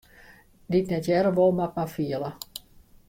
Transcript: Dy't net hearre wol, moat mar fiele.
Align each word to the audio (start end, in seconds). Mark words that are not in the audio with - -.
Dy't 0.75 0.89
net 0.93 1.09
hearre 1.11 1.33
wol, 1.37 1.53
moat 1.59 1.77
mar 1.77 1.93
fiele. 1.95 2.31